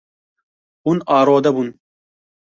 [0.83, 1.69] Hûn arode bûn.